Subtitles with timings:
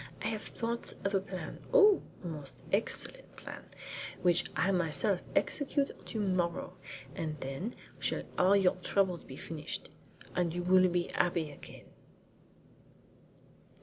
[0.23, 3.63] I have thought of a plan oh, a most excellent plan
[4.23, 6.73] which I will myself execute to morrow,
[7.13, 9.89] and then shall all your troubles be finished,
[10.33, 11.85] and you will be happy again."